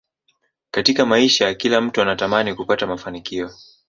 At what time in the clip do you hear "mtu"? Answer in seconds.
1.81-2.01